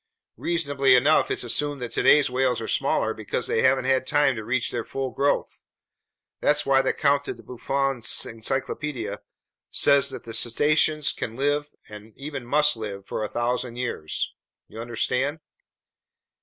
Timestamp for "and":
11.87-12.17